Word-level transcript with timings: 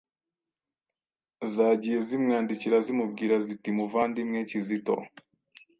zagiye 1.53 1.99
zimwandikira 2.07 2.77
zimubwira 2.85 3.35
ziti: 3.45 3.69
"Muvandimwe 3.77 4.39
Kizito, 4.49 4.95